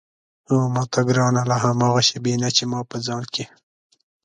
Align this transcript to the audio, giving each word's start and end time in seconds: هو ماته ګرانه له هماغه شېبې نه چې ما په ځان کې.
هو 0.49 0.57
ماته 0.75 0.99
ګرانه 1.07 1.41
له 1.51 1.55
هماغه 1.63 2.01
شېبې 2.07 2.33
نه 2.43 2.49
چې 2.55 2.63
ما 2.71 2.79
په 2.89 2.97
ځان 3.05 3.23
کې. 3.33 3.45